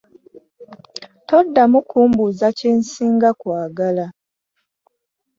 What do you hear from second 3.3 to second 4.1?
kwagala.